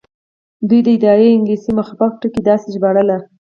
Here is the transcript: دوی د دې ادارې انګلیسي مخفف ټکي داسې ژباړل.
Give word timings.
دوی 0.67 0.79
د 0.83 0.83
دې 0.87 0.93
ادارې 0.97 1.27
انګلیسي 1.35 1.71
مخفف 1.79 2.11
ټکي 2.21 2.41
داسې 2.49 2.67
ژباړل. 2.75 3.09